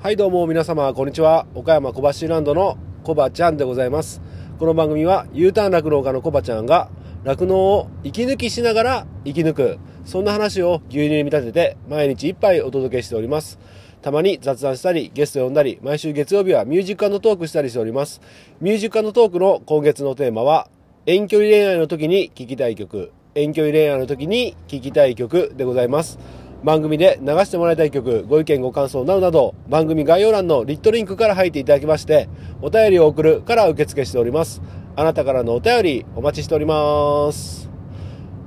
[0.00, 1.44] はいどうも皆様こんにちは。
[1.56, 4.22] 岡山小橋ランドのコバちゃんでございます。
[4.56, 6.88] この番組は U ターン酪農家のコバちゃんが
[7.24, 13.58] 酪農を息抜きしながら生き抜くそんな話を牛乳に見立てて毎日一杯お届けしております。
[14.00, 18.20] たまに雑談したりゲスト呼んだり毎週月曜日はミュージックトークしたりしております。
[18.60, 20.70] ミュージックトークの今月のテーマは
[21.06, 23.10] 遠距離恋愛の時に聴きたい曲。
[23.34, 26.20] 遠距離恋愛の時に聴きたい曲でございます。
[26.64, 32.28] 番組で流してもらいたい曲、ご意見ご感想などなど、番組概要欄のリットリンクから入っていただきまして、
[32.62, 34.60] お便りを送るから受付しております。
[34.96, 37.70] あなたからのお便りお待ちしております。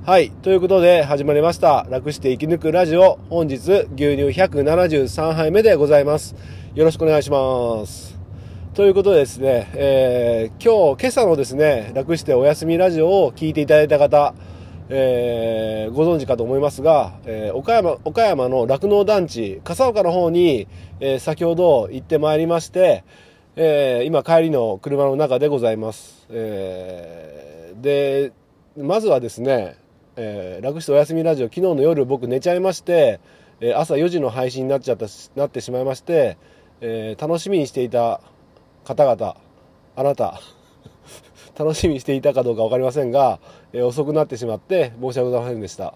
[0.04, 0.30] はい。
[0.30, 1.86] ということで始まりました。
[1.88, 3.18] 楽して生き抜くラジオ。
[3.30, 6.34] 本日牛乳173杯目でございます。
[6.74, 8.18] よろしくお願いします。
[8.74, 14.34] ということでですね、えー、今日、今朝のですね、楽してお休みラジオを聞いていただいた方、
[14.94, 20.68] えー、ご存知かと思いますが、えー、岡山、岡山の酪農団地、笠岡の方に、
[21.00, 23.02] えー、先ほど行ってまいりまして、
[23.56, 26.26] え今帰りの車の中でございます。
[26.30, 28.32] えで、
[28.78, 29.76] まずはですね、
[30.16, 33.20] え楽してお休みラジオ、昨日の夜僕寝ちゃいまして、
[33.60, 36.38] え朝4時の配信になっちゃった、なってしまいまして、
[36.80, 38.20] え楽しみにしていた
[38.84, 39.36] 方々、
[39.96, 40.40] あなた、
[41.58, 43.38] 楽しみにしていたかどうか分かりませんが、
[43.72, 45.94] えー、遅くなってしまって申し訳ございませんでした。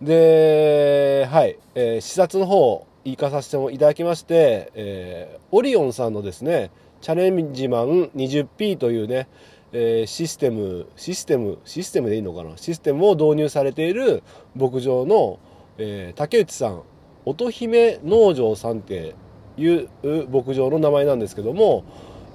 [0.00, 6.70] で、はい、えー、視察の方、行かさせていただきまして、えー、オリオンさんのですね、
[7.00, 9.28] チャレンジマン 20P というね、
[9.72, 12.56] えー、システム、システム、システムでいいのかな？
[12.56, 14.22] システムを導入されている
[14.54, 15.38] 牧場の、
[15.78, 16.82] えー、竹内さん、
[17.24, 19.14] 乙姫農場さんって
[19.56, 19.88] いう
[20.30, 21.84] 牧場の名前なんですけども、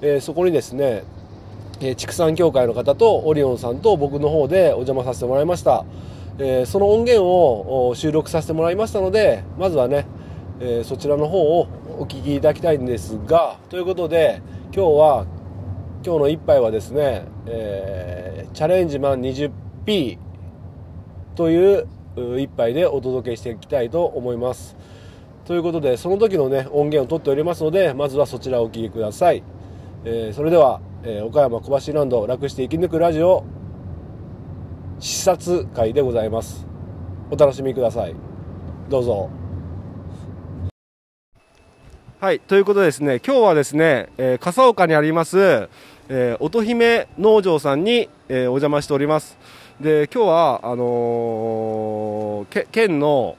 [0.01, 1.03] えー、そこにですね、
[1.81, 5.83] え畜産協会の方とオリオンさんと僕の方でお邪魔させてもらいました、
[6.37, 10.05] え、その音源を収録させてもらいましたのでまずはね、
[10.59, 11.67] え、そちらの方を
[11.99, 14.41] お聞きいただきたいんですがということで
[14.73, 15.25] 今日は
[16.03, 20.17] 今日の一杯はですね、えー、チャレンジマン 20P
[21.35, 21.87] という
[22.39, 24.75] 一杯でお届けしていきたいと思います。
[25.45, 29.43] ということでその時のね音源を取っておりますのでまずはそちらをお聴きください、
[30.05, 33.43] えー、それではえー、岡山小橋ランド楽して生き抜くラジオ
[34.99, 36.67] 視察会でございます。
[37.31, 38.15] お楽しみください。
[38.87, 39.31] どうぞ。
[42.19, 45.39] はいということでですね今日はですね、えー、笠岡にあります、
[46.07, 49.39] えー、乙姫農場さんに、えー、お邪魔しております。
[49.79, 53.37] で今日はあのー、県の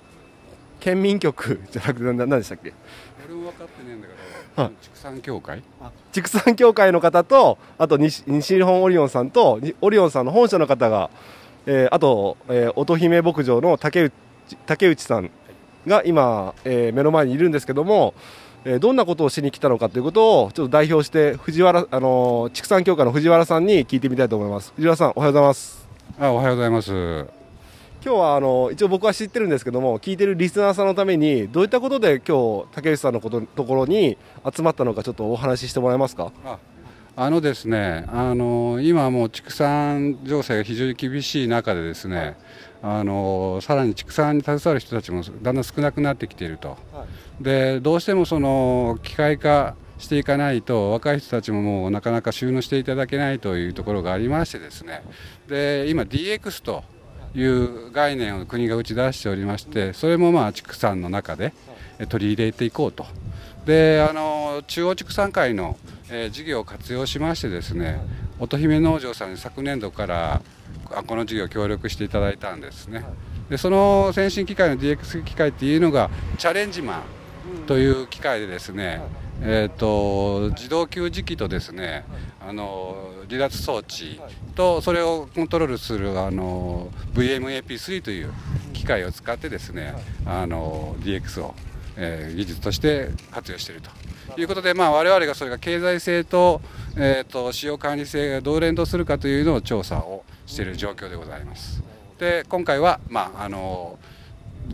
[0.80, 2.72] 県民局じゃなくて何でしたっけ？
[3.24, 4.08] 俺も分かってねえんだ
[4.56, 5.62] 畜産協会
[6.12, 11.10] 畜産協会の方とあと西西日本オリオンさんとオリオンさんの本社の方が、
[11.66, 14.12] えー、あと、えー、乙姫牧場の竹内
[14.66, 15.30] 竹内さん
[15.86, 18.14] が今、えー、目の前にいるんですけども、
[18.64, 24.72] えー、どんなことをしに来たのかということをちょっと代表して藤原あの畜産協会の藤原さんに聞いてみたいと思います。
[24.76, 25.88] 藤原さんおはようございます。
[26.20, 27.41] あおはようございます
[28.04, 34.18] 今日はあの一応僕は知ってるんですけども聞いてるリスナーさんのためにどういったことで今日竹内さんのことところに
[34.52, 36.32] 集まったのかちょっとお話ししてもらえますか？
[37.14, 42.36] あのですねあの今もう畜産情勢が非常に厳しい中でですね、
[42.82, 47.06] あのさらに畜産に携わる人たちもだんだん少なくなってきていると、は
[47.40, 55.04] い、でどうしてもその機械化していかないと若い人たちももうなかなか収納していただけないというところがありましてですね。
[55.46, 56.82] で今 DX と
[57.34, 61.52] いう概念を国が打ち出しておりましてそれもまあ畜産の中で
[62.08, 63.06] 取り入れていこうと。
[63.64, 65.78] であの中央畜産会の、
[66.10, 68.00] え、事業を活用しましてですね
[68.40, 70.42] 乙姫農場さんに昨年度から
[71.06, 73.04] この事業協力していただいたんですね。
[73.48, 77.02] でその先進機械の DX 機械っていうのがチャレンジマン
[77.66, 79.02] という機械でですね、
[79.42, 82.04] えーと、自動給餌器とですね
[82.40, 84.20] あの離脱装置
[84.54, 88.32] とそれをコントロールするあの VMAP3 という
[88.72, 89.94] 機械を使ってですね
[90.26, 91.54] あの DX を、
[91.96, 96.60] えー、技術として活用しているということで、まあ、我々がそれが経済性と,、
[96.96, 101.82] えーと、使用管理性がどう連動するかというのを調査をしている状況でございます。
[102.18, 103.98] で今回は、まあ、あの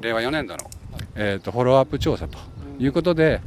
[0.01, 0.71] 令和4年度の、
[1.15, 2.39] えーとフォローアップ調査と
[2.79, 3.41] いうことで、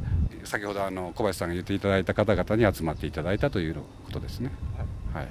[0.52, 3.82] 先ほどあの小林さんが言っていただいた方々に集まっていただいたというこ
[4.12, 4.50] とですね。
[5.14, 5.28] はい、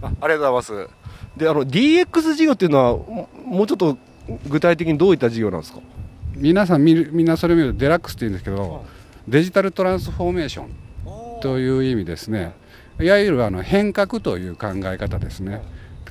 [0.00, 0.88] あありがとうございます。
[1.36, 2.96] であの DX 事業っていうのは
[3.44, 3.98] もうちょっと
[4.48, 5.80] 具体的にどういった事業なんですか？
[6.36, 8.86] 皆さん見るみんなそれを見るとデラックスって言うんですけど、
[9.28, 12.54] デジタルトランスフォーメーションという意味ですね。
[12.98, 15.60] いわゆるあの変革という考え方ですね。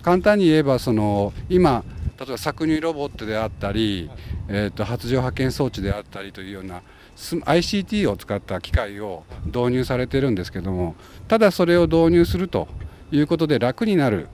[0.03, 1.83] 簡単に言えばその今
[2.19, 4.11] 例えば搾乳ロボットであったり、
[4.49, 6.83] えー、と発情派遣装置であったりというような
[7.15, 10.95] ICT を使った機械を導入されてるんですけども
[11.27, 12.67] ただそれを導入すると
[13.11, 14.27] いうことで楽になる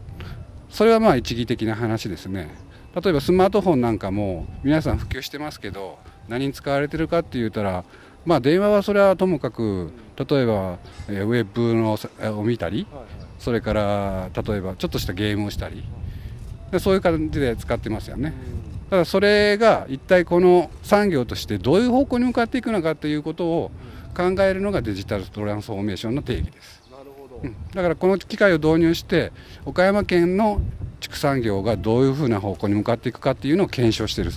[0.69, 2.49] それはまあ一義的な話ですね
[2.95, 7.83] 例えばスマートフォンなんかも皆さん普及してますけど何に使われてるかって言ったら
[8.25, 10.77] まあ電話はそれはともかく例えば
[11.07, 11.97] ウェブの
[12.37, 12.87] を見たり
[13.39, 15.83] それから例えばちょっとしたゲームをしたり
[16.79, 18.33] そういう感じで使ってますよね。
[18.91, 23.71] ただそれが一体この産業としてどういう方向に向かっていくのかということを
[24.13, 26.81] 考えるのがデジタルトランスフォーメーションの定義です。
[27.41, 29.31] うん、だからこの機械を導入して
[29.65, 30.61] 岡山県の
[30.99, 34.31] 畜産業がどういうふうな方向に向かっていくかっていうのを検証している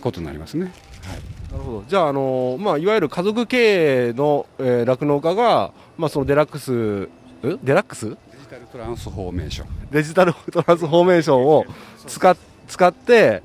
[0.00, 0.72] ことになりますね。
[1.04, 1.52] はい。
[1.52, 7.08] なるほどじゃあ、あのまあ、いわゆる家族経営の酪農、えー、家が、まあ、そのデラックス
[7.62, 8.08] デラックス？
[8.08, 9.68] デジタルトランスフォーメーション。
[9.90, 11.66] デジタルトランスフォーメーションを
[12.06, 12.36] 使
[12.66, 13.42] 使って、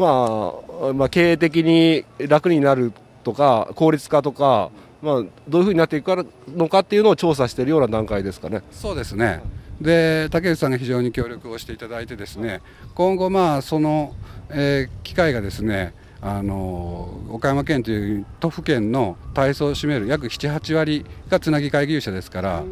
[0.00, 0.54] ま
[0.88, 2.92] あ、まあ、経営的に楽になる
[3.22, 4.70] とか効率化とか、
[5.02, 5.14] まあ、
[5.46, 8.62] どういうふうになっていくのかっていうのを調査しているような段階ですかね。
[8.72, 9.42] そうですね
[9.80, 12.60] で竹内さんが非常に協力をしていただいてですね
[12.94, 14.14] 今後まあその、
[14.50, 22.62] えー、機会がですねあの岡山県という都府県の体操を占める約78割がつなぎ会議者ですから、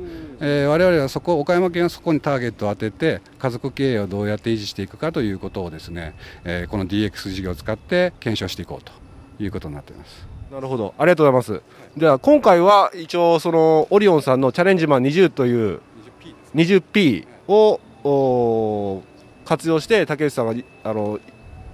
[0.41, 6.15] えー、我々はそこ岡山県はそこにターゲットを当てて家族経営をどうやって維持していくかということをですね、
[6.45, 8.93] えー、この DX 事業を使って検証していこうと
[9.43, 10.29] いうことになっています。
[10.53, 11.63] なるほどありがとうございます。
[11.97, 15.81] では今回は一応そのオリオンさんのチャレンジマン20という
[16.55, 19.03] 20P を
[19.45, 20.55] 活用して竹内さんが
[20.85, 21.19] あの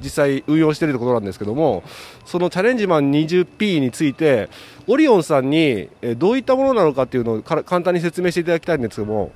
[0.05, 1.83] 実際運用しているところなんですけども
[2.27, 4.51] そのチャレンジマン 20P について
[4.87, 9.33] オリオンさんにどういったものなのかっていうのを簡単に説明していただきたいんですけども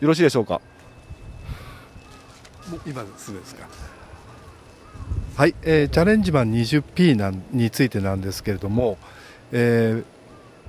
[0.00, 0.60] よろしいでしょうか？
[2.86, 3.66] 今すぐですか？
[5.36, 8.98] はい、えー、チャレンジマン 20P なんについてなんですけれども、
[9.52, 10.02] え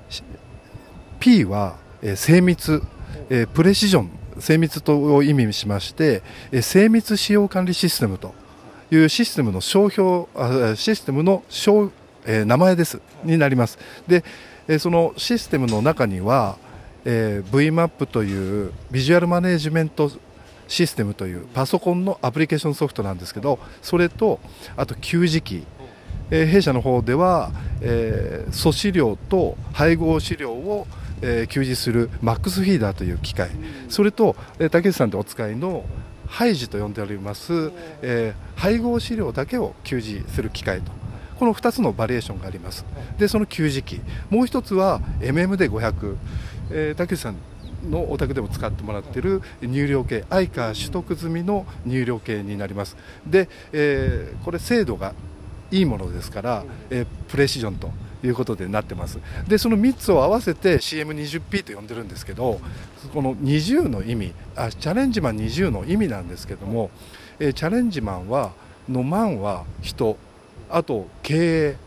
[0.09, 0.23] ー、
[1.19, 2.83] P は、えー、精密、
[3.29, 8.33] えー、プレシジョン精密と意味しまして、えー、精密使用管理システムと
[8.91, 10.25] いうシステムの商標
[10.75, 11.91] システムの商、
[12.25, 13.77] えー、名前ですになります。
[14.07, 14.24] で、
[14.68, 16.57] えー、そのシステムの中には、
[17.06, 20.12] えー、VMAP というビジュアルマネジメント
[20.68, 24.39] システムというパソコンのアプリケーションソフトなんですけどそれと
[24.77, 25.65] あと給餌器
[26.31, 27.51] えー、弊社の方では、
[27.81, 30.88] えー、素飼料と配合飼料を、
[31.21, 33.50] えー、給餌するマックスフィーダーという機械、
[33.89, 35.85] それと、えー、竹内さんでお使いの
[36.29, 37.71] ハイジと呼んでおります、
[38.01, 40.91] えー、配合飼料だけを給餌する機械と。
[41.37, 42.85] この2つのバリエーションがあります。
[43.17, 46.17] でその給餌器もう1つは MM で500、
[46.71, 47.37] えー、竹内さん
[47.89, 52.97] のお宅でも使ってもらっている入力計アイカー取得済みの入力計になります。
[53.25, 55.13] で、えー、これ精度が
[55.71, 57.89] いいものですから、えー、プレシジョンと
[58.24, 62.60] いうことでなってますでその3つを合わせて CM20P と呼んでるんですけど
[63.13, 66.92] この20の意味あチャレンジマン20の意味なんですけども、
[67.39, 68.51] え、チャレンジマンは
[68.89, 70.18] のマンは人
[70.69, 71.77] あと経営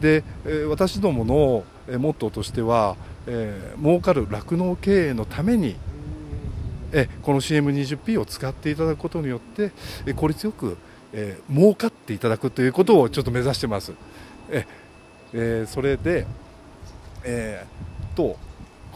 [0.00, 2.96] で、え、私どものモットーとしては、
[3.26, 5.76] えー、儲かる酪農経営のために
[6.92, 9.72] えこの CM20P を使っていただくことによって
[10.14, 10.76] 効率よく、
[11.12, 13.92] えー、儲かっていただくということをちょっと目指してます。
[14.50, 14.66] え
[15.32, 16.26] えー、それで、
[17.24, 18.36] えー、と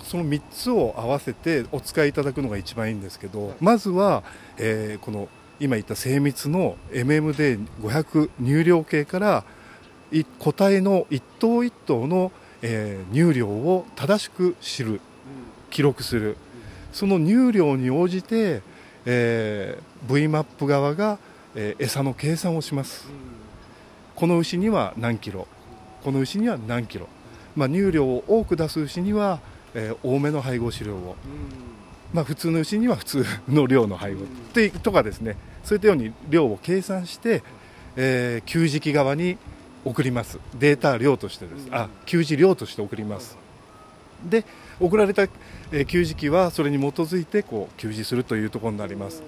[0.03, 4.23] その3つを合わせてお使いいただくのが一番いいんですけどまずは、
[4.57, 9.45] えー、この今言った精密の MMD500 入量計から
[10.39, 12.33] 個体の一頭一頭の、
[12.63, 15.01] えー、入量を正しく知る
[15.71, 16.37] 記録する。
[16.93, 18.63] その入量に応じて、
[19.07, 21.19] えー、VMAP 側が、
[21.55, 23.09] えー、餌の計算をします、
[24.17, 25.47] この牛には何キロ
[26.03, 27.09] この牛には何キロ、
[27.57, 29.41] まあ、乳量を多く出す牛には、
[29.75, 31.17] えー、多めの配合飼料を、
[32.13, 34.25] まあ、普通の牛には普通の量の配合。
[34.25, 35.37] ってとかですね。
[35.65, 37.43] そういったように量を計算して、
[37.97, 39.37] えー、給餌器側に
[39.85, 40.39] 送ります。
[40.59, 41.69] データ量としてです。
[41.71, 43.37] あ給餌量として送ります。
[44.25, 44.45] で
[44.79, 49.23] 送られた、えー、給餌器はそれに基づいてこう給餌するというところになります。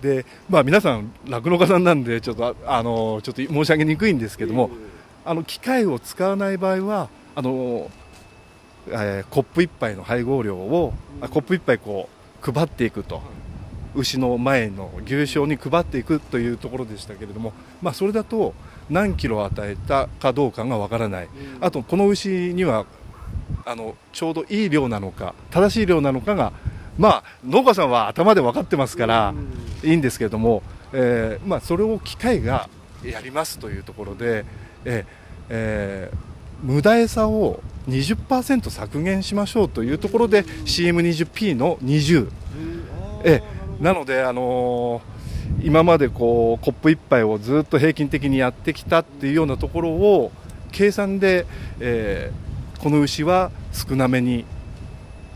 [0.00, 4.70] でまあ皆さん酪農家さんなんでちょっとあのちょっと申し上げにくいんですけども、
[5.26, 7.90] あの機械を使わない場合はあの、
[8.88, 12.08] えー、コップ1杯の配合量を、うん、コップ1杯こ
[12.42, 13.20] う配っていくと、
[13.94, 17.52] 牛の前の牛舎に配っていくというところでしたけれども、
[17.82, 18.54] まあ、それだと
[18.88, 22.86] 何キロ与えたかどうかがわからない、うん、あとこの牛には
[23.64, 26.52] あのちょうどいい量なのか正しい量なのかが、
[26.98, 29.34] まあ、農家さんは頭で分かってますから、
[29.82, 32.68] いいんですけれどもえーまあ、それを機械が
[33.04, 34.44] やりますというところで、
[34.84, 35.04] えー
[35.50, 36.16] えー
[36.62, 42.28] 無駄餌を20%削減しましょうというところで CM20P の20、
[43.24, 45.16] えーなので、あのー
[45.62, 50.32] 今までこうコップ1杯をずっと平均的にやってきたっていうようなところを
[50.72, 51.46] 計算で、
[51.78, 54.44] えーこの牛は少なめに、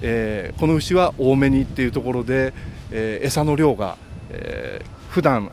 [0.03, 2.53] えーこの牛は多めにっていうところで、
[2.91, 3.97] えー餌の量が、
[4.31, 5.51] えー普段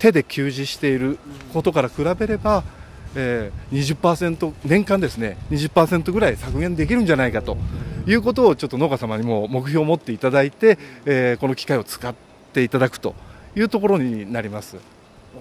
[0.00, 1.18] 手で給餌している
[1.52, 2.64] ことから比べれば、
[3.14, 7.56] えー、20%年間ですね20%ぐらい削減できるんじゃないかと
[8.06, 12.14] いうことをちょっと農家様にも目標を持っていただいて、えーこの機械を使っ
[12.52, 13.14] ていただくと
[13.54, 14.76] いうところになります。
[14.76, 14.88] わか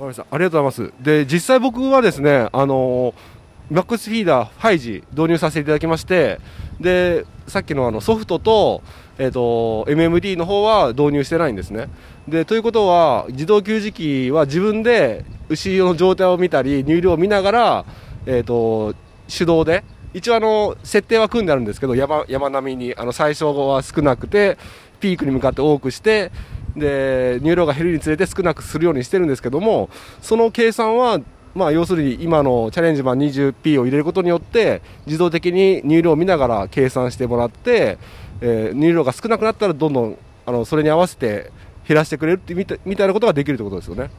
[0.02, 0.26] りました。
[0.30, 1.04] ありがとうございます。
[1.04, 3.40] で、実際僕はですね、あのー
[3.72, 6.40] マックスフィーダー、ファイジ導入させていただきまして、
[6.80, 8.82] で、さっきのあのソフトと、
[9.20, 11.90] えっ、と、MMD の方は導入してないんですね。
[12.28, 17.86] で、ということは、自動給餌器は自分で牛の状態を見たり、乳量を見ながら、
[18.26, 18.96] えっ、と、
[19.28, 19.84] 手動で、
[20.14, 24.58] 一応あの、設定は組んであるんですけど、山、山並みに、あの、最初は少なくて、
[25.02, 26.32] ピークに向かって多くして、
[26.76, 29.90] で乳量が減るにつれて少なくするようにしてるんですけども
[30.22, 31.20] その計算は、
[31.56, 37.98] まあ、要するに今のチャレンジマン 20P を入れることによって自動的に乳量を見ながら計算してもらって、
[38.42, 41.52] えー乳量が少なくなったらどんどんあのそれに合わせて
[41.88, 44.10] 減らしてくれるってみたみたいなことができるってことですよね。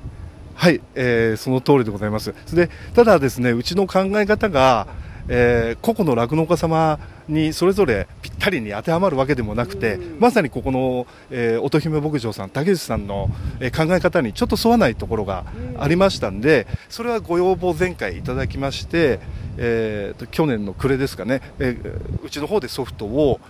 [0.54, 2.34] はい、えーその通りでございます。
[2.54, 4.86] でただですね、うちの考え方が、
[5.28, 6.98] えー個々の酪農家様
[7.28, 15.44] にそれぞれぴったりに当てはまるわけでもなくて、まさにここの、えー乙姫牧場さん、竹内さんの、えー考え方にちょっと沿わないところが
[15.78, 19.20] ありましたんで、それはご要望前回いただきまして、
[19.56, 23.40] えーと去年の暮れですかね、えーうちの方でソフトを、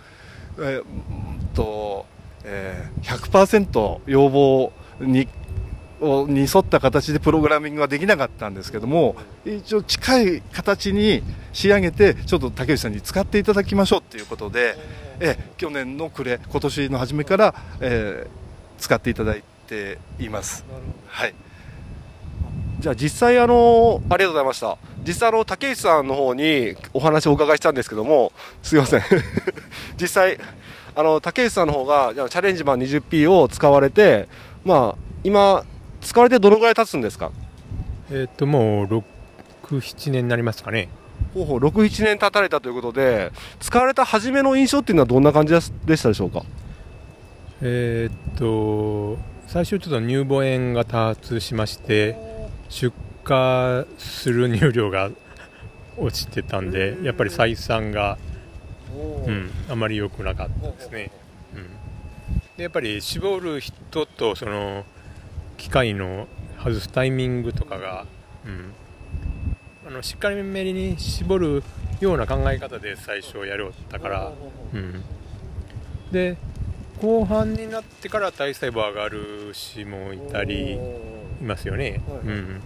[0.60, 0.84] えーうん
[1.54, 2.06] と
[2.44, 5.28] えー100%要望に
[6.00, 14.76] をに沿った形でプログラミングはできなかったんですけども一応近い形に仕上げてちょっと竹内さんに使っていただきましょうということで、
[15.18, 18.40] え去年の暮れ今年の初めから、えー
[18.80, 20.64] 使っていただいています。
[21.06, 21.34] はい
[22.80, 24.78] じゃあ実際あのありがとうございました。
[25.06, 28.32] 実際あの竹内さんの方にお話をお伺いしたんですけども
[28.62, 29.02] すいません。
[30.00, 30.38] 実際
[30.96, 34.28] あの竹内さんの方がじゃあチャレンジマン 20P を使われて
[34.64, 35.64] まあ今
[36.00, 37.30] 使われてどのぐらい経つんですか？
[38.10, 39.02] えっ、ともう6、
[39.78, 40.88] 7年になりますかね。
[41.34, 46.42] ほうほう67年経たれたということで使われた初めの印象っていうのはどんな感じでしたでしょうか？
[47.62, 52.16] えっ、と最初ちょっと乳母炎が多発しまして
[52.70, 52.94] 出
[53.28, 55.10] 荷する乳量が
[55.98, 58.16] 落ちてたんでやっぱり採算が、
[59.26, 61.10] うん、あまり良くなかったですね。
[61.54, 61.66] うん、
[62.56, 64.84] でやっぱり絞る人とその
[65.58, 66.26] 機械の
[66.62, 68.06] 外すタイミングとかが、
[68.46, 68.72] うん、
[69.88, 71.62] あのしっかりめに絞る
[72.00, 74.32] ような考え方で最初やろうったから、
[74.72, 75.02] うん、
[76.12, 76.38] で
[77.02, 80.78] 後半になってから体細胞上がる牛もいたり
[81.40, 82.60] いますよね、うん、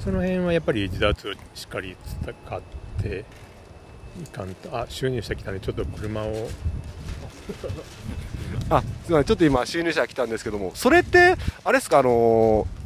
[0.00, 2.60] その辺はやっぱり自脱をしっかり使っ
[3.02, 3.24] て
[4.22, 6.48] いかんとあ収入してきたんでちょっと車を。
[8.70, 12.78] あすみませんちょっと今収入者が来たんですけどもそれってあれですかあのー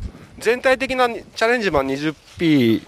[0.42, 2.82] 全体的なチャレンジマン 20P、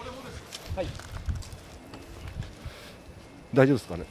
[3.55, 4.05] 大丈夫ですかね。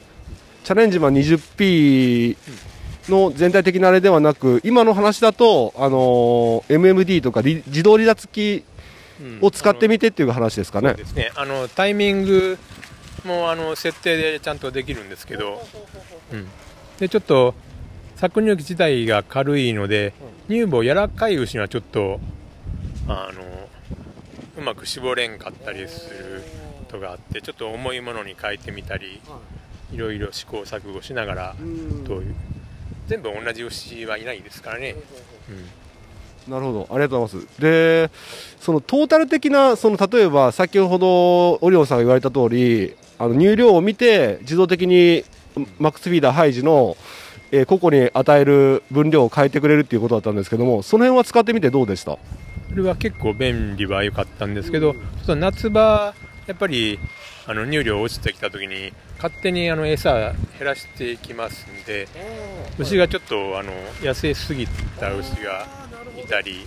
[0.64, 2.36] チャレンジマン 20P
[3.10, 8.64] の全体的なあれではなく今の話だと、あのー MMD とかり自動離脱機
[9.40, 10.90] を使ってみてっていう話ですかね。
[10.90, 11.30] そうですね。
[11.36, 12.58] あのタイミング
[13.24, 15.60] もあの設定でちゃんとできるんですけど、
[16.32, 16.46] うん、
[16.98, 17.54] でちょっと
[18.16, 20.14] 搾乳機自体が軽いので
[20.48, 22.20] 乳母柔らかい牛にはちょっと
[23.08, 23.42] あの
[24.56, 26.42] うまく絞れんかったりする
[26.78, 29.20] ことがあってちょっと重いものに変えてみたり
[29.92, 29.96] い。
[29.96, 31.56] ろいろ試行錯誤しながら
[32.06, 32.34] どういう
[33.06, 34.96] 全部同じ牛はいないですからね、
[36.46, 37.60] うん、なるほど、ありがとうございます。
[37.60, 38.10] で、
[38.60, 45.24] そのトータル的な、その例えば先ほどオリオンさんが言われた通り、あの乳量を見て自動的に
[45.78, 46.96] マックスフィーダーハイジの、
[47.52, 52.18] えー個々に与える分量を変えてくれるっていうことだったんですけども、その辺は使ってみてどうでした？
[52.68, 56.14] それは結構便利は良かったんですけど、ちょっと夏場、
[56.46, 56.98] やっぱり
[57.46, 62.08] あの乳量落ちてきた時に勝手にあの餌減らしていきますんで
[62.78, 64.66] 牛がちょっとあの痩せすぎ
[64.98, 65.66] た牛が
[66.22, 66.66] いたり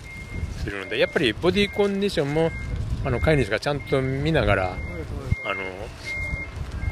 [0.64, 2.52] するのでやっぱりボディコンディションも
[3.06, 4.78] あの飼い主がちゃんと見ながら
[5.46, 5.62] あの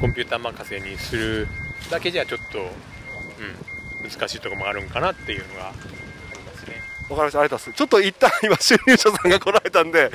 [0.00, 1.48] コンピューター任せにする
[1.90, 6.74] だけじゃちょっと、うん、難しいところもあるんかなっていうのがありますね。
[7.08, 7.72] わかりました、ありがとうございます。
[7.72, 10.10] ちょっと一旦今、収入者さんが来られたんで、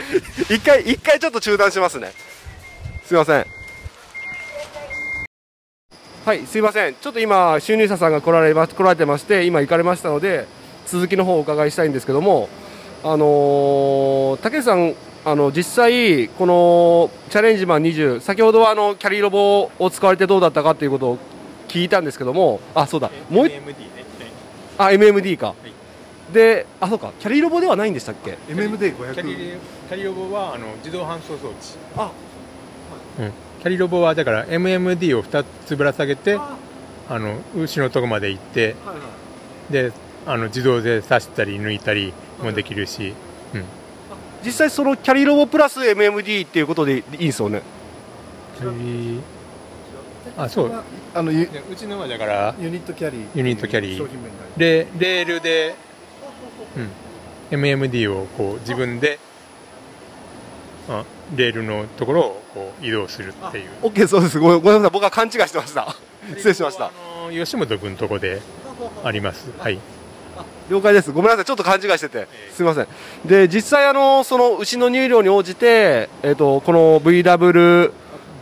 [0.49, 2.11] 一回、一回ちょっと中断しますね。
[3.11, 3.45] すいません。
[6.23, 6.95] はい、すいません。
[6.95, 10.47] ちょっと今、収入者さんが来られま、来られてまして、今行かれましたので、
[10.85, 12.47] 続きの方をお伺いしたいんですけども、
[13.03, 21.17] あのー、竹内さん、あの、実際、この、チャレンジマン20、先ほどはあの、キャリーロボを使われてどうだったかということを
[21.67, 23.75] 聞いたんですけども、あ、そうだ、もう一 MMD ね。
[24.77, 25.53] あ、MMD か。
[26.31, 31.57] で、あ、そうか、キャリーロボではないんでしたっけ？MMD500 キャリキャリロボはあの自動搬送装置。
[31.97, 32.09] あ、
[33.19, 36.57] うん、キャリロボはだから MMD を2つぶら下げてあ。
[37.19, 39.01] の牛のとこまで行ってはいは
[39.69, 39.73] い。
[39.73, 39.91] で
[40.25, 43.13] あの自動で刺したり抜いたりもできるし、
[43.53, 43.65] うん、
[44.45, 47.61] 実際そのキャリーロボプラス MMD っていうことでいいんですよね？
[48.57, 49.19] キャリ
[50.37, 50.71] あそう。
[51.13, 53.27] あのうちのはだからユニットキャリー。
[53.35, 54.07] ユニットキャリー。
[54.57, 55.75] でレールで、
[57.51, 59.19] うん、MMD をこう自分で
[60.87, 61.03] あ
[61.35, 64.39] レールのところをこう移動するっていう OK、そうです。
[64.39, 64.91] ごめんごめんなさい。
[64.91, 65.95] 僕は勘違いしてました。
[66.35, 66.91] 失礼しましたあ。
[67.27, 68.41] の吉本君のとこで
[69.03, 69.79] ありますはい
[70.69, 71.11] 了解です。
[71.11, 71.45] ごめんなさい。
[71.45, 72.27] ちょっと勘違いしてて。
[72.53, 72.87] すみません。
[73.25, 77.91] で、実際あの、その牛の乳量に応じて、えっ、と、この VW、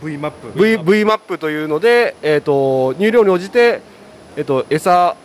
[0.04, 3.80] V マップ V、V マップというので、えっ、と、乳量に応じて、
[4.36, 5.16] えっ、と、餌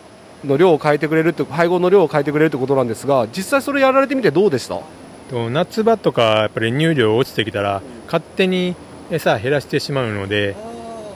[0.44, 4.80] の量を変えてくれるって、配合の量を変えてくれるってことなんですが、実際それやられてみてどうでした？
[5.28, 8.74] と夏場とかやっぱり乳量落ちてきたら勝手に
[9.10, 10.56] 餌減らしてしまうので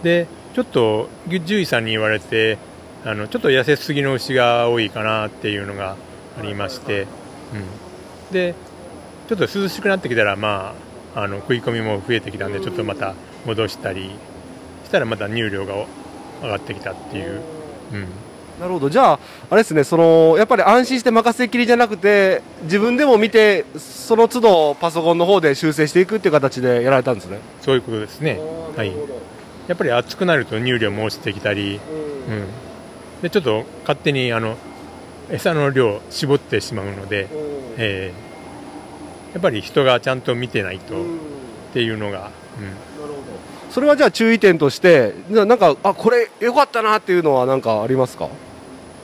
[0.02, 2.58] でちょっと獣医さんに言われて
[3.04, 5.96] あのちょっと痩せすぎの牛が多いかなっていうのが
[6.38, 7.06] ありまして、
[8.28, 8.54] うん、で
[9.28, 10.74] ちょっと涼しくなってきたらま
[11.14, 13.14] ああの食い込みも増えてきたんでちょっとまた
[13.46, 14.10] 戻したり
[14.84, 15.86] したらまた乳量が
[16.42, 17.42] 上がってきたっていう、
[17.92, 18.06] うん、
[18.60, 18.90] なるほど。
[18.90, 27.38] じゃあ、あれですね、その、やっぱり安心して任せっきりじゃなくて、自分でも見て、その都度パソコンの方で修正していくっていう形でやられたんですね。
[27.62, 28.38] そういうことですね。
[28.76, 28.92] はい
[29.68, 34.56] やっぱり暑くなると乳量も落ちてきたり、うん、でちょっと勝手にあの
[35.30, 37.28] 餌の量を絞ってしまうので、
[37.76, 38.30] えー
[39.32, 41.06] やっぱり人がちゃんと見てないとっ
[41.72, 48.28] ていうのが、うん、それはじゃあ注意点として、ななんか、あ、これ良かったなっていうのはなんかありますか？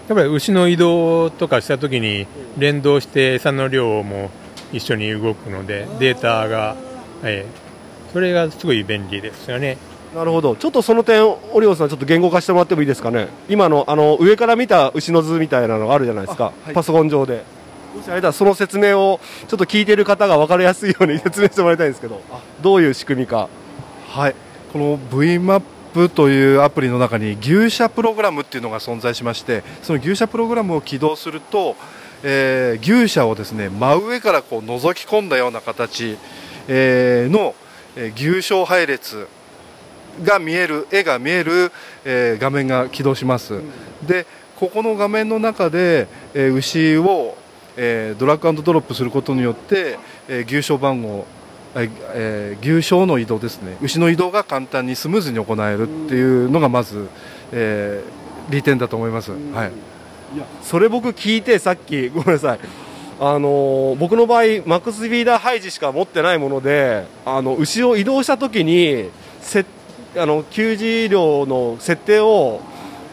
[0.08, 2.26] やっぱり牛の移動とかした時に
[2.58, 4.30] 連動して餌の量も
[4.72, 6.76] 一緒に動くのでデータが、
[7.22, 7.66] えー
[8.12, 9.76] それがすごい便利ですよね。
[10.14, 10.56] なるほど。
[10.56, 13.28] ちょっとその点、オリオンさん、ちょっと言語化してもらってもいいですかね？
[13.46, 16.44] 今の、あの、上から見た牛の図みたいなのがあるじゃないですか。
[16.64, 17.44] はいパソコン上で。
[17.94, 22.22] もしあれだらその説明を、ちょっと聞いてる方が分かりやすいように説明してもらいたいんですけど、
[22.62, 23.50] どういう仕組みか。
[24.08, 24.34] はい、
[24.72, 25.62] この V マッ
[25.96, 31.74] プというアプリの中に牛舎プログラムっていうのが存在しましてその牛舎プログラムを起動すると、
[32.22, 36.18] えー牛舎をですね真上からこう覗き込んだような形、
[36.68, 37.54] えーの、
[37.96, 39.26] えー牛舎配列
[40.22, 41.72] が見える絵が見える、
[42.04, 43.62] えー画面が起動します、
[44.06, 47.38] でここの画面の中で、えー牛を、
[47.78, 51.26] えードラッグドロップすることによって、えー牛舎番号
[51.78, 53.76] えー牛舎の移動ですね。
[53.82, 57.08] 牛の移動が簡単にスムーズに行えるっていうのがまず、
[57.52, 59.72] えー利点だと思います、はい、
[60.62, 62.60] それ僕聞いて、さっき、 ごめんなさい。
[63.18, 69.10] あのー僕の場合、マックスフィーダー配置しか持ってないもので、あの、牛を移動したときに、
[69.40, 69.64] せ
[70.16, 72.60] あの、給仕量の設定を、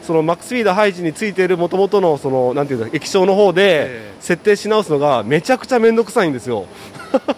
[0.06, 6.66] そのマックスフィーダー配置についているもともとの、その、なんていうんだ、液晶の方でえ、設定し直すのがめちゃくちゃめんどくさいんですよ。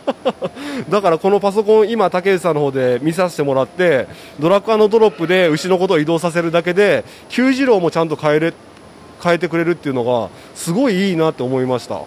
[0.89, 4.07] だからこのパソコン、今、竹内さんの方で見させてもらって、
[4.39, 8.53] ドラッグドロップで牛のことを移動させるだけで、給仕量もちゃんと変えれ
[9.23, 11.95] 変えてくれるっていうのが、すごいいいなって思いました。
[11.95, 12.03] は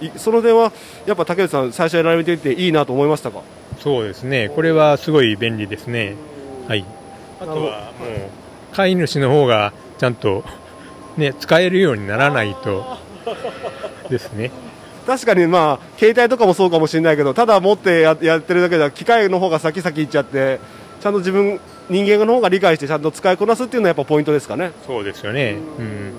[0.00, 0.72] い、いその点は、
[1.06, 3.42] やっぱ竹内さん、最初やられていていいなと思いましたか？
[3.80, 6.14] そうですね、これはすごい便利ですね。
[6.68, 6.84] はい。
[7.40, 7.70] あとはもう、
[8.72, 10.44] 飼い主の方がちゃんと、
[11.16, 12.98] ね、使えるようにならないと
[14.08, 14.50] ですね。
[15.06, 20.60] 確かにまあ携帯とかもそうかもしれないけどただ持ってややってるだけでは機械の方が先々行っちゃって
[21.00, 25.56] ちゃんと自分人間の方が理解してちゃんと使いこなすっていうのはやっぱポイントですかねそうですよね。
[25.78, 26.12] うん。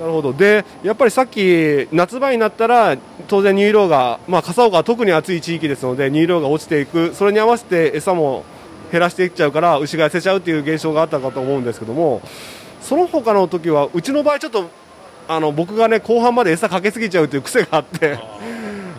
[0.00, 2.96] なるほどでやっぱりさっき夏場になったら
[3.28, 8.44] 当然乳量がまあ笠岡は特に暑い地域ですので乳量が落ちていくそれに合わせて餌も
[8.90, 12.22] 減らしていっちゃうから牛が痩せちゃうっていう現象があったかと思うんですけども
[12.80, 14.70] その他の時はうちの場合ちょっと
[15.28, 18.18] あの僕がね後半まで餌かけすぎちゃうという癖があって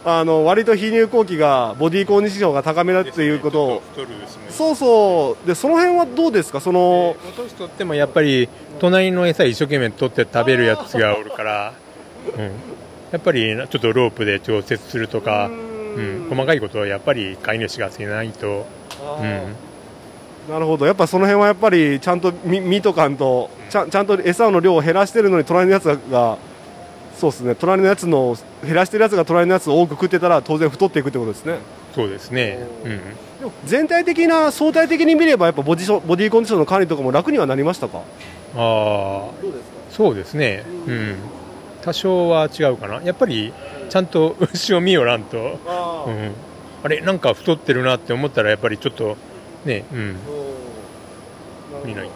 [0.04, 3.63] あの割と非乳後期がボディコンディションが高めだっていうこと。
[3.65, 3.82] を。
[4.49, 5.47] そうそう。
[5.47, 6.60] でその辺はどうですか？
[6.60, 8.49] その年取ってもやっぱり
[8.80, 11.73] 隣の餌一生懸命取って食べるやつがおるから、
[12.36, 12.51] うん、や
[13.17, 18.65] っぱりちょっとロープで調節するとか、うん、細かいことはやっぱり飼い主がしないと、
[19.19, 19.56] うん、
[20.51, 20.85] なるほど。
[20.85, 26.37] やっぱその辺はやっぱりちゃんと見見とかんとちゃんちゃんと餌の量を減らしてるのに隣のやつが
[27.17, 27.55] そうですね。
[27.55, 31.59] 隣のやつの減らしてるやつが隣のやつを多く食ってたら当然太っていくってことですね。
[31.95, 32.89] そうですね、うん、
[33.39, 37.97] でも全体的な相対的に見ればやっぱボディボディコンディションの管理とかも楽にはなりましたか？
[37.97, 38.01] あ
[38.55, 39.29] あ
[39.89, 41.15] そうですね、うん、
[41.81, 43.01] 多少は違うかな。
[43.03, 43.53] やっぱり
[43.89, 46.31] ちゃんと牛を見よらんと、あうん、
[46.83, 49.17] あれなんか太ってるなって思ったらやっぱりちょっと
[49.65, 50.15] ね、うん、
[51.86, 52.12] 見ないと。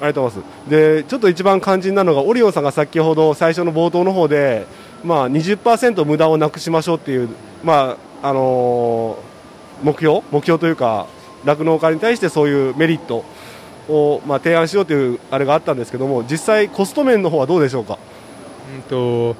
[0.00, 0.70] ありがとうございます。
[0.70, 4.66] でちょっと一番肝心なのがオリオンさんが先ほど最初の冒頭の方で、
[5.04, 7.28] まあ、20%無駄をなくしましょうっていう、
[7.62, 9.30] まああのー
[9.82, 10.20] 目標？
[10.30, 11.06] 目標というか
[11.44, 13.24] 酪農家に対してそういうメリット
[13.88, 17.98] を、まあ、提案しようというあれがあったんですけども実際コスト面の方はどうでしょうか？
[18.74, 19.36] うんと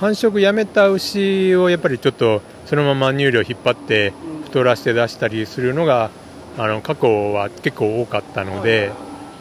[0.00, 4.12] 繁殖やめた牛をやっぱりちょっとそのまま乳量引っ張って
[4.44, 6.10] 太らして出したりするのが
[6.58, 8.90] あの過去は結構多かったので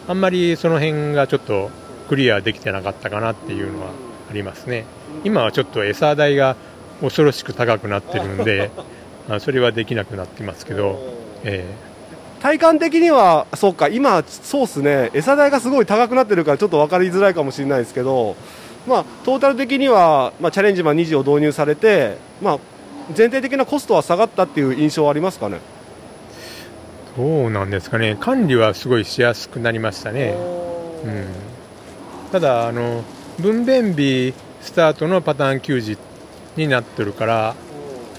[0.07, 1.69] あんまりその辺がちょっと
[2.09, 3.91] クリアできてなかったかなっていうのは
[4.29, 4.85] ありますね。
[5.23, 6.55] 今はちょっと餌代が
[7.01, 8.69] 恐ろしく高くなってるんで
[9.29, 10.99] あそれはできなくなってますけど、
[11.43, 11.65] え
[12.41, 15.09] 体感的にはそうか今そうっすね。
[15.13, 18.35] 餌代がすごい高くなってるからちょっと分かりづらいかもしれないですけど
[18.87, 22.59] まあトータル的には、まあ、チャレンジマン20を導入されてまあ
[23.13, 25.57] 全体的なコストは下がったっていう印象はありますかね？
[25.57, 25.74] ー
[27.17, 28.17] どうなんですかね。
[28.19, 30.35] 管理はすごいしやすくなりましたね。
[31.05, 31.27] うん、
[32.31, 33.03] ただあの
[33.39, 35.97] 分娩日スタートのパターン休時
[36.57, 37.55] になってるから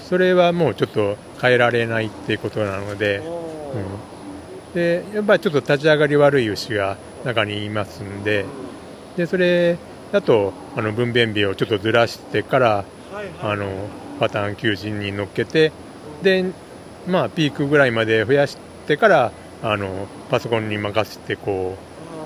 [0.03, 8.45] それはもうちょっと変えられないっていうことなので,、うん、でやっぱりちょっと立ち上がり悪い牛が中にいますんで
[9.17, 9.77] でそれ
[10.11, 12.85] だとあの分娩日をちょっとずらしてから
[13.41, 13.67] あの
[14.19, 15.71] パターン休時に乗っけて
[16.23, 16.45] で、
[17.07, 21.75] まあ、ピークぐらいまで増やしてからあのパソコンに任せてこ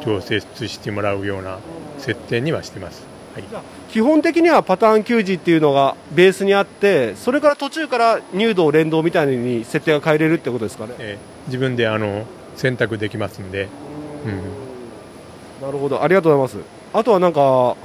[0.02, 1.58] う調節してもらうような
[1.98, 3.04] 設定にはしてます。
[3.34, 3.44] はい。
[3.90, 10.94] 基本的にはパターン給仕っていうのがベースにあってそれから途中から入道連動みたいに設定が変えれるってことですかね？
[11.00, 13.68] えー自分であの選択できますんで、
[15.60, 16.04] うん、なるほど。
[16.04, 16.68] ありがとうございます。
[16.94, 17.76] あとはなんか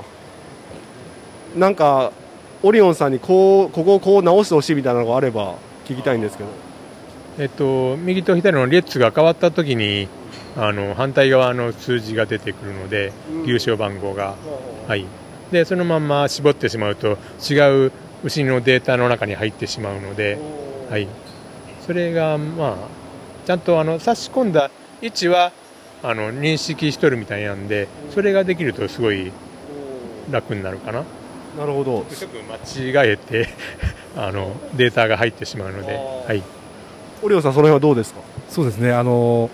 [1.56, 2.12] なんか
[2.62, 5.54] オリオンさんにこうここをこう直してほしいみたいなのがあれば
[5.86, 6.50] 聞きたいんですけど
[7.38, 10.09] えっと、右と左の列が変わったときに
[10.57, 13.12] あの反対側の数字が出てくるので、
[13.44, 14.37] 優勝番号が、
[14.88, 15.05] はい、
[15.53, 17.18] でそのまんま絞ってしまうと
[17.49, 17.92] 違う
[18.25, 20.38] 牛のデータの中に入ってしまうので、
[20.90, 21.09] はい、
[21.87, 22.77] それが、まあ、
[23.46, 24.70] ちゃんとあの差し込んだ
[25.03, 25.53] 位置は
[26.03, 29.31] あの認識しとるみたいなんでそれができるとすごい
[30.31, 31.05] 楽になるかな。
[31.57, 32.05] なるほど。
[32.05, 33.49] 間違えて
[34.16, 35.94] あのデータが入ってしまうので、
[36.27, 36.42] はい、
[37.22, 38.20] オリオンさんその辺はどうですか？
[38.48, 38.92] そうですね。
[38.92, 39.50] あの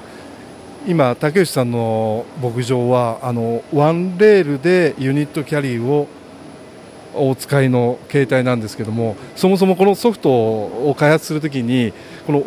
[0.87, 6.09] 今竹内さんの牧場はあのワンレールでユニットキャリーを
[7.15, 11.93] お使いの携帯なんですけどもそもそもこのソフトを開発するときに
[12.27, 12.45] この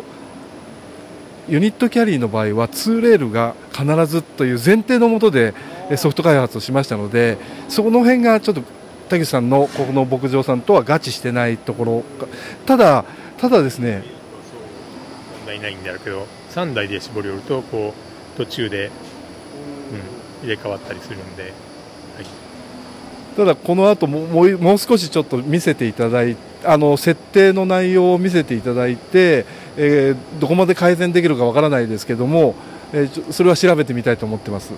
[1.48, 5.54] ユニットキャリーの場合は2レールが必ずという前提のもとで
[5.88, 8.62] えソフト開発をしましたのでその辺がちょっと
[9.08, 12.26] 竹内さんのここの牧場さんとは合致してないところが
[12.66, 13.04] ただ
[13.38, 14.02] ただですね
[15.46, 17.94] 問題ないんだけど3台で絞り寄るとこ
[18.34, 18.86] う途中で、
[20.42, 21.52] うん、入れ替わったりするんで、はい、
[23.36, 32.56] ただこの後ももうもう少しちょっと見せていただいあの設定の内容を見せていただいて、えーどこまで改善できるかわからないですけども、
[32.92, 34.72] えーそれは調べてみたいと思ってます。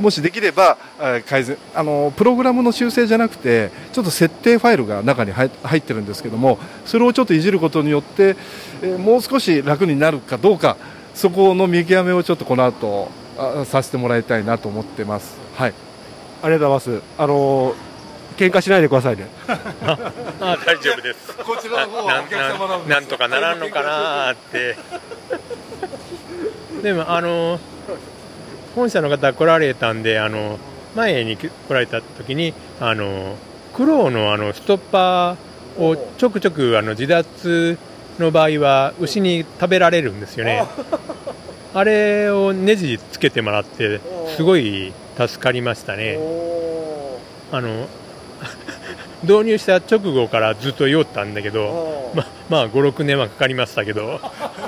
[0.00, 8.36] もしできれば、えー改善あのプログラムの修正じゃなくてちょっと設定ファイルが中に入入ってるんですけどもそれをちょっといじることによって、
[8.82, 10.76] えーもう少し楽になるかどうか
[11.14, 15.38] そこの見極めをちょっとこの後あさせてもらいたいなと思ってます。
[15.56, 15.74] はい。
[16.42, 17.04] ありがとうございます。
[17.18, 17.90] あのー
[18.38, 19.28] 喧嘩しないでくださいね。
[19.46, 19.58] あ
[20.64, 21.36] 大丈夫です。
[21.44, 24.76] こちらの方ななななんとかならんのかなーって。
[26.82, 27.60] でもあの
[28.74, 30.58] 本社の方来られたんであの
[30.94, 33.36] 前に来られた時にあの
[33.74, 37.78] クロウのあのストッパーをちょくちょくあの自脱
[38.18, 40.64] の場合は牛に食べられるんですよね。
[41.72, 44.00] あれをネジつけてもらって
[44.36, 46.18] すごい助かりましたね。
[47.52, 47.88] あの
[49.22, 54.20] 導入した直後からずっと酔ったんだけど、ままあ5、6年はかかりましたけど、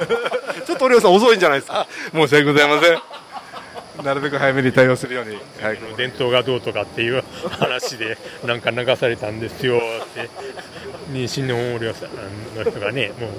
[0.67, 1.87] ちょっとオリオンさん遅いんじゃないですか。
[2.13, 3.22] 申し訳ございません
[4.03, 7.23] なるべく早めに対応するように、はい、伝統がどうとかっていう
[7.61, 10.31] 話でなんか流されたんですよって。
[11.13, 13.31] 妊娠の大量さんの人がねもう。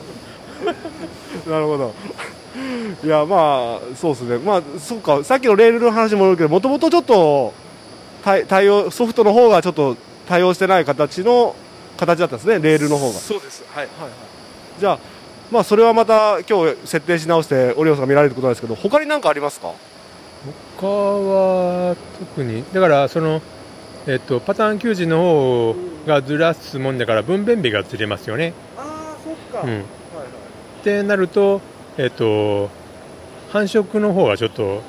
[1.49, 1.93] なるほど。
[3.03, 4.37] いやまあそうですね。
[4.37, 5.23] まあそうか。
[5.23, 7.53] さっきのレールの話もあるけどもともとちょっと
[8.23, 11.55] 対対応ソフトの方がちょっと対応してない形の
[11.97, 12.59] 形だったんですね。
[12.59, 13.19] レールの方が。
[13.19, 13.63] そうです。
[13.73, 14.01] はい、はい。
[14.03, 14.11] はい、
[14.79, 14.99] じゃあ
[15.51, 19.73] まあそれはまた今日設定し直してオリオンさんが見られることなんですけど他に何かありますか？
[20.77, 23.41] 他は特にだからその
[24.05, 25.75] えっと、パターン給仕の方
[26.05, 28.53] がずらすもんだから分娩日がずれますよね。
[28.75, 29.69] あそっか、うん。
[29.69, 29.85] はいはい、
[30.81, 31.61] ってなると、
[31.97, 32.69] えっと、
[33.53, 34.81] 繁殖の方がちょっと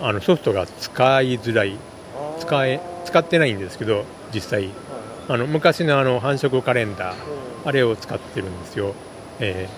[0.00, 1.76] あのソフトが使いづらい。
[2.38, 4.74] 使え使ってないんですけど実際、はいはい、
[5.28, 7.16] あの昔のあの繁殖カレンダー、
[7.64, 8.94] あれを使ってるんですよ。
[9.40, 9.68] え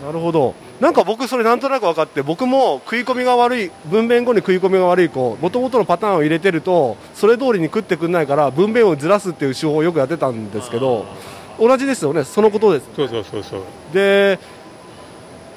[0.00, 11.04] ー、なるほどなんか僕それなんとなく分かって僕も食い込みが悪い分娩後に食い込みが悪い子もともとのパターンを入れてるとそれ通りに食ってくれないから分娩をずらすっていう手法をよくやってたんですけど
[11.58, 12.24] 同じですよね。
[12.24, 12.88] そのことです。
[12.96, 13.62] そうそうそうそう。
[13.92, 14.38] で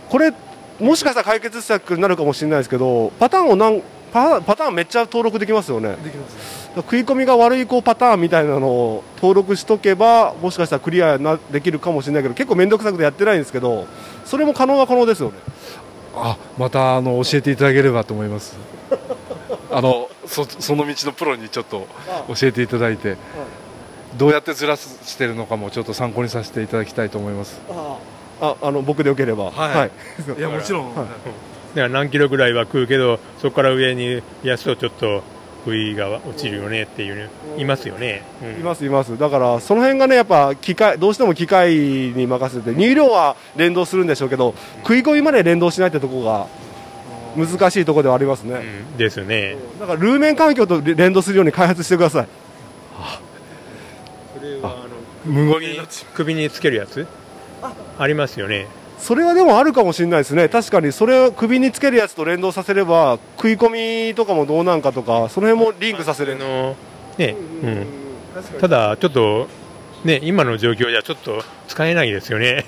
[0.10, 0.34] これ
[0.80, 3.82] もしかしたら解決策になるかもしれないですけどパターンを何
[4.12, 5.96] パパターンめっちゃ登録できますよね。
[6.04, 13.88] できます食い込みが悪い子パターンみたいなのを登録しとけばもしかしたらクリアなできるかもしれないけど結構面倒くさくてやってないんですけど
[14.26, 15.38] それも可能は可能ですよね。
[16.16, 18.56] あまたあの教えていただければと思います。
[19.72, 21.88] あのそその道のプロにちょっと
[22.28, 23.18] 教えていただいて、はい、
[24.18, 27.60] どうやってずらしてるのかもちょっと参考にさせていただきたいと思います。
[28.42, 29.46] ああの僕でよければ。
[29.46, 29.92] はい、はい、
[30.40, 31.06] いやもちろん、は
[31.76, 35.24] い、何キロぐらいは食うけどそこから上にやすとちょっと
[35.66, 39.18] 食が落ちるよねっていう、いますよね、うん、いますいます。
[39.18, 46.48] だからその辺がねやっぱ機械どうしても機械に任せて入量は連動するんでしょうけど食い込みまで連動しないってとこが
[47.36, 48.56] 難しいところではありますね、
[48.92, 49.56] うん、ですね。
[49.80, 52.28] だからルーメン環境と連動するように開発してください。
[54.38, 55.80] それはあの無言に
[56.14, 57.08] 首につけるやつ？
[57.98, 58.68] ありますよね
[59.04, 66.78] それはでもあるかもしれないですね、確かにそれを首につけるやつと連動させれば、食い込みとかもどうなんかとか、その辺もリンクさせるの、
[67.18, 67.86] ねうん、
[68.62, 69.50] ただ、ちょっと、
[70.06, 72.64] ね、今の状況じゃちょっと使えないですよね。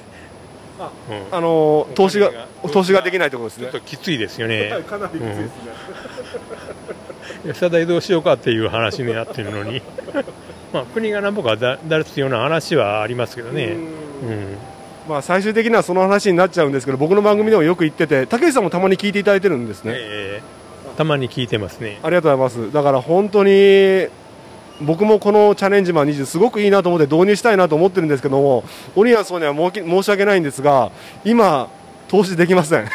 [0.77, 2.29] あ、うん、あの投資が
[2.73, 3.69] 投資ができないところですね。
[3.71, 4.83] ちょっときついですよね。
[4.89, 5.39] かなりきついです
[7.61, 7.79] ね。
[7.79, 9.81] うん、どうしようかっていう話になってるのに、
[10.73, 13.67] まあ国が何ぼかだ 出すような話はありますけどね。
[13.67, 14.74] うん
[15.07, 21.99] まあ、最終的にはその話になっちゃうんですけど僕の番組でもよく言ってて竹内さんもたまに聞いていただいてるんですね、えー、たまに聞いてますね。
[22.01, 22.73] ありがとうございます。
[22.73, 24.07] だから本当に
[24.81, 28.65] 僕もこのチャレンジマン20すごくいいなと思って導入したいなと思ってるんですけども
[28.95, 30.91] オリアンソーには申し訳ないんですが
[31.23, 31.69] 今
[32.07, 32.87] 投資できません。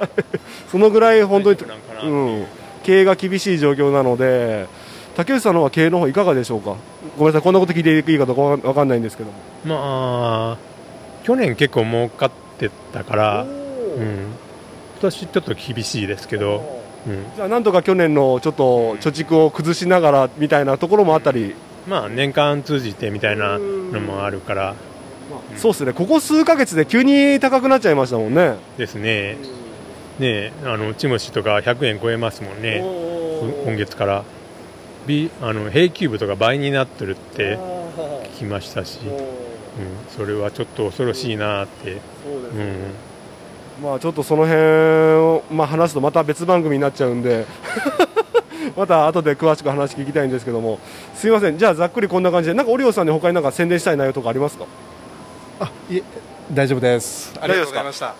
[0.70, 1.58] そのぐらい本当に、
[2.04, 2.06] う。
[2.06, 2.46] ん、
[2.82, 4.66] 経営が厳しい状況なので
[5.16, 6.76] 竹内さんの方は経営の方いかがでしょうか？
[7.18, 9.36] ごめんなさいこんなこと聞いていいかどうか分かんないんですけども。
[9.64, 10.65] まあ
[11.26, 21.56] 去年結構儲かってたから、うん、今年ちょっと厳しいですけど、うん、じゃあなんとか去年のちょっと貯蓄を崩しながらみたいなところもあったり、
[21.88, 24.76] まあ年間通じてみたいなのもあるから、
[25.50, 25.92] うん、そうですね。
[25.94, 28.54] ここ数か月で急に高くなっちゃいましたもんね。
[28.78, 29.36] ですね。
[30.20, 32.84] ねあのチムシとか100円超えますもんね。
[33.64, 34.22] 今月から、
[35.08, 37.58] B、あの平均部とか倍になってるって
[38.36, 39.00] 聞きましたし。
[39.78, 42.00] うん、それはちょっと恐ろしいなって。
[42.24, 42.64] そうですね、
[43.78, 47.46] うん、まあ、ちょっとその辺を、まあ、話すとまた別番組になっちゃうんで
[48.76, 50.78] また後で詳しく話聞きたいんですけども。
[51.14, 51.58] すいません。
[51.58, 54.66] じゃあざっくりこんな感じでなんかオリオさんに他になんか宣伝したい内容とかありますか？
[55.60, 56.02] あいえ
[56.52, 57.32] 大丈夫です。
[57.40, 58.06] ありがとうございました。
[58.08, 58.12] あ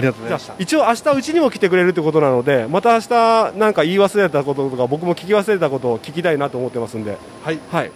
[0.00, 0.54] りがとうございました。
[0.58, 7.18] 一応明日うちにも来てくれるってことなのでまた明日なんか言い忘れたこととか僕も聞き忘れたことを聞きたいなと思ってますんで。
[7.42, 7.90] はい、はい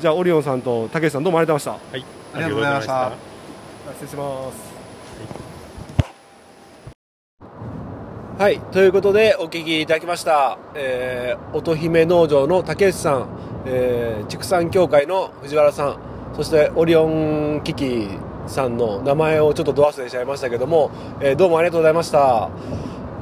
[0.00, 1.96] じゃあオリオンさんと竹内さんどうもありがとうございました。
[1.96, 2.04] はい、
[2.34, 3.12] ありがとうございました。
[3.92, 4.74] 失礼します。
[8.36, 13.28] はい、ということでお聞きいただきました、えー、乙姫農場の竹内さん、
[13.64, 15.98] えー、畜産協会の藤原さん、
[16.34, 18.08] そしてオリオン機器
[18.48, 22.50] さんの名前をちょっとど忘れしちゃいましたけども、えー、どうもありがとうございました。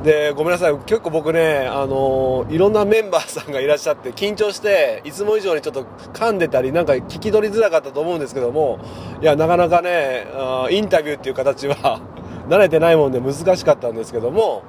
[0.02, 0.76] で、ごめんなさい。
[0.78, 8.80] 結構僕ね、あの、いろんなメンバーさんがいらっしゃって、緊張して、いつも以上にちょっと噛んでたり、なんか聞き取りづらかったと思うんですけども、
[9.20, 12.00] いや、なかなかね、あインタビューっていう形は
[12.48, 14.62] 慣れてないもんで難しかったんですけども、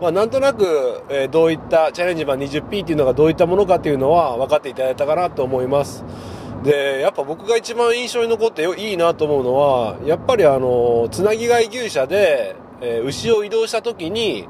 [0.00, 6.04] まあ、なんとなく、えー、どういったチャレンジ版 20P っていうのがどういったものかっていうのは分かっていただいたかなと思います。
[6.64, 14.48] で、やっぱ僕が一番印象に残っていいなと思うのは、やっぱりあの、つなぎ飼い牛舎で、えー、牛を移動した時に、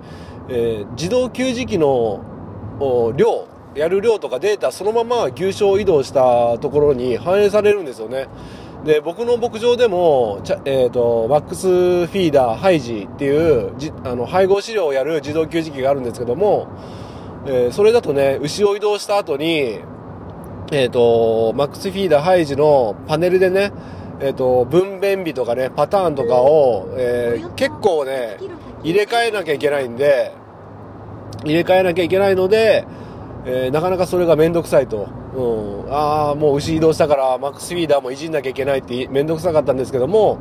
[0.51, 2.21] えー自動給餌器の
[2.81, 8.29] お量やる量とかデータそのまま牛舎移動したところに反映されるんですよね。
[8.85, 16.69] で僕の牧場でもえー、とマックスフィーダーハイジっていうじあの配合飼料をやる自動給餌器があるんですけども、
[17.47, 19.81] えーそれだとね牛を移動した後に
[20.73, 23.73] えっ、と、マックスフィーダーハイジのパネルでね、
[24.21, 28.39] えっ、と、分娩日とかね、パターンとかを、えー結構ね、
[28.85, 30.33] 入れ替えなきゃいけないんで、
[31.45, 32.85] 入れ替えなきゃいけないので、
[33.47, 35.09] えーなかなかそれがめんどくさいと。
[35.35, 35.93] うん。
[35.93, 40.39] ああ、もう牛移動したから、マックスフィーダーもいじんなきゃいけないってめんどくさかったんですけども、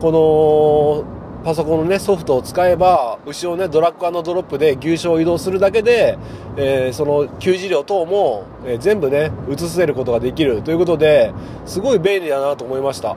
[0.00, 1.04] この、
[1.44, 6.18] パソコンのね、ソフトを使えば、牛をね、ドラッグドロップで牛舎を移動するだけで、
[6.56, 11.32] えーその給餌量等も、えー全部ね、移せることができるということで、
[11.66, 13.16] すごい便利だなと思いました。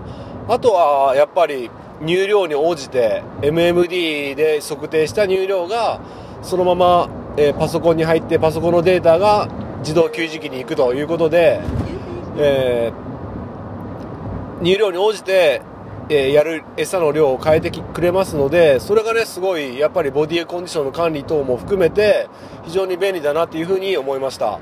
[0.50, 1.70] あとは、やっぱり、
[2.02, 6.00] 入量に応じて、MMD で測定した入量が、
[6.48, 11.60] そのまま、えーパソコンに入って、パソコンのデータが自動給餌器に行くということで、
[12.38, 15.62] えー入量に応じて、
[16.10, 22.30] えーやる餌の量を変えてくれますので、それがね、すごい、やっぱりボディコンディションの管理等も含めて、
[22.64, 24.60] 非常に便利だなっていうふうに思いました。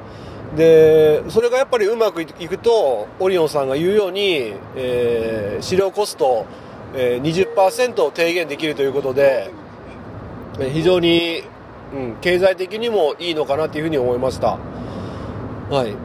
[0.58, 6.46] で、それがやっぱりうまくいくと、オリオンさんが言うように、えー飼料コスト、
[6.96, 9.52] えー20%を低減できるということで、
[10.74, 11.44] 非常に、
[11.96, 14.58] うん、経済的にもいいのかなっていうふうに思いました。
[15.70, 15.96] はい。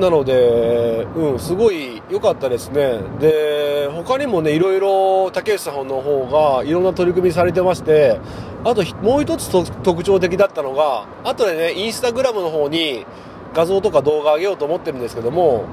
[0.00, 2.98] なので、うん、すごい良かったですね。
[3.18, 8.18] で、他にもね、いろいろ竹内さんの方がいろんな取り組みされてまして、
[8.64, 9.48] あともう一つ
[9.82, 13.06] 特徴的だったのが、あとでね、インスタグラムの方に
[13.54, 15.64] 画像とか動画上げようと思ってるんですけども、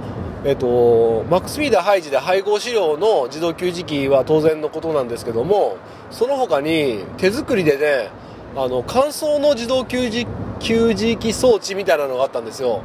[0.45, 5.77] えっと、マックスフィーダーハイジで配合飼料の自動給餌器は当然のことなんですけども、
[6.12, 8.09] その他に手作りでね、
[8.55, 10.27] あの、乾燥の自動給餌
[10.59, 12.81] 給餌器装置みたいなのがあったんですよ。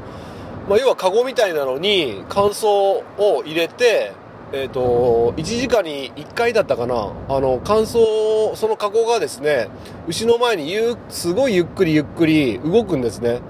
[0.69, 4.13] まあ、要はカゴみたいなのに乾燥を入れて、
[4.53, 7.13] えっ、と、1時間に1回だったかな。
[7.29, 9.69] あの、乾燥、そのカゴがですね、
[10.07, 13.41] 牛の前にゆすごいゆっくりゆっくり動くんですね。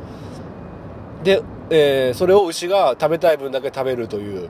[1.22, 4.48] で、えーそれを牛が食べたい分だけ食べるという。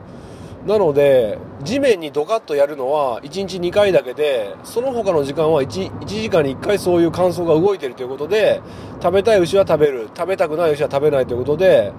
[0.67, 8.61] なので、地面にドカッとやるのは1日2回だけで、その他の時間は 1, 1時間に1回そういう乾燥が動いてるということで、
[9.01, 11.93] 食べたい牛は食べる、食べたくない牛は食べないということで、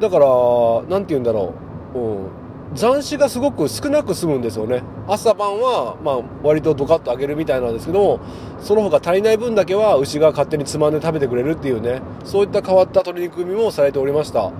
[0.00, 0.26] だから、
[0.88, 1.54] なんて言うんだろ
[1.94, 1.98] う。
[1.98, 2.02] う
[2.40, 4.82] ん残死がすごく少なく済むんですよね。
[5.06, 8.20] 朝晩は、まあ、割とドカッと上げるみたいなんですけども、
[8.58, 14.50] その他足りない分だけは牛が勝手につまんで食べてくれるっていうね、そういった変わった取り組みもされておりました。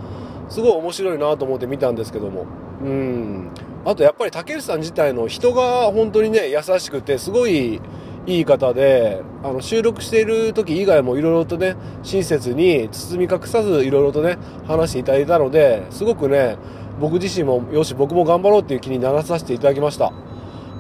[0.49, 2.47] すごい面白いなと思って見たんですけども。
[2.85, 3.51] うん。
[3.85, 7.81] あとやっぱり竹内さん自体の人が本当にね、優しくて、すごい
[8.27, 16.57] いい方で、あの、収録している時以外もいろいろとね、親切に包み隠さずいろいろとね、話していただいたので、すごくね、
[17.01, 20.13] 僕自身も、よし、僕も頑張ろうっていう気にならさせていただきました。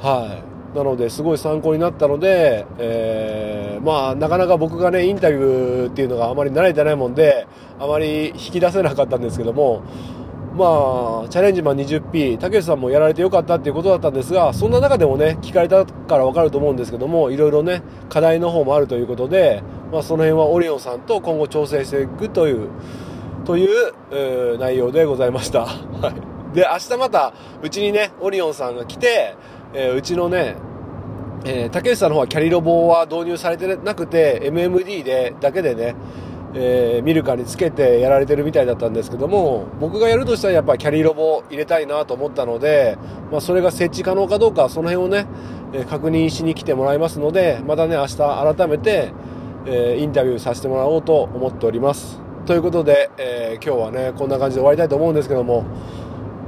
[0.01, 0.43] は
[0.75, 0.77] い。
[0.77, 7.47] なので、すごい参考になったので、えー、まあ、なかなか僕がね、インタビューっていうのがあまり慣れてないもんで、
[7.79, 9.83] あまり引き出せなかったんですけども、
[10.57, 22.69] まあ、チャレンジマン 20P、竹内さんもやられてよかったっていうことだったんですが、そんな中でもね、聞かれたからわかると思うんですけども、いろいろね、課題の方もあるということで、まあ、その辺はオリオンさんと今後調整していくという、
[23.45, 25.62] という、えー内容でございました。
[25.67, 26.12] は
[26.53, 26.57] い。
[26.57, 29.35] で、明日また、うちにね、オリオンさんが来て、
[29.75, 30.55] えーうちのね、
[31.45, 35.97] えー竹内さんの方はキャリロボは導入されてなくて、MMD で、だけでね、
[36.55, 42.97] えーミルカにつけてやられてるみたいだったんですけども、僕がやるとしたらやっぱキャリーロボ入れたいなと思ったので、
[43.31, 45.27] まあそれが設置可能かどうか、その辺をね、
[45.73, 48.17] えー確認しに来てもらいますので、またね、明日
[48.57, 49.12] 改めて、
[49.67, 52.21] えーインタビューさせてもらおうと思っております。
[52.47, 55.64] ということで、え今日はね、こんな感じで終わりたいと思うんですけども、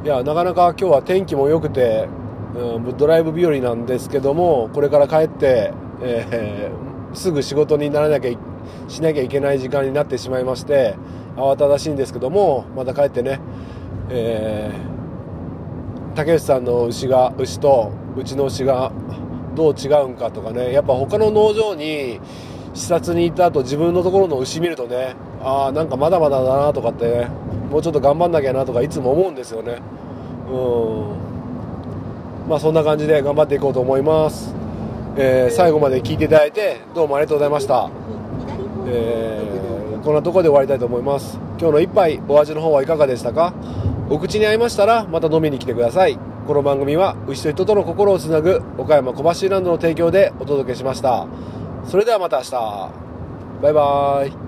[0.04, 2.08] いや、なかなか今日は天気も良くて、
[2.54, 8.30] うん、ドライブ日和なんですけども、これから帰って、えーすぐ仕事にならなきゃ、
[8.88, 10.94] しなきゃいけない時間になってしまいまして、
[11.36, 13.40] 慌ただしいんですけども、また帰ってね、
[14.10, 14.96] えー
[16.16, 18.90] 竹内さんの牛が、牛とうちの牛が
[19.54, 22.20] どう違うんかとかね、やっぱ他の農場に
[22.72, 27.28] 視察に行った後自分のところの牛見るとね、ああ、なんかまだまだだなとかってね、
[27.70, 29.82] もうちょっと頑張んなきゃなとかいつも思うんですよね。
[30.50, 30.54] う
[32.46, 32.48] ん。
[32.48, 34.54] まあそんな感じで頑張っていこうと思います。
[35.18, 37.90] えー最後まで聞いていただいてどうもありがとうございました。
[38.86, 41.36] えーこんなとこで終わりたいと思います。
[41.58, 43.54] 今日の一杯お味の方はいかがでしたか？
[44.08, 46.16] お口に合いましたらまた飲みに来てください。
[46.46, 51.26] この番組は牛と人との心をつなぐ岡山小橋ランドの提供でお届けしました。
[51.88, 52.52] それではまた明日。
[53.62, 54.45] バイバーイ